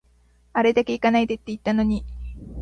[0.53, 2.03] あれだけ行かないでって言ったのに